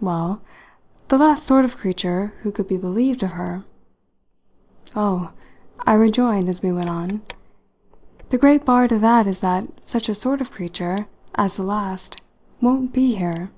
[0.00, 0.40] "Well,
[1.08, 3.64] the last sort of creature who could be believed of her."
[4.96, 5.32] "Oh,"
[5.80, 7.20] I rejoined as we went on,
[8.30, 12.22] "the great bar to that is that such a sort of creature as the last
[12.62, 13.50] won't be here!"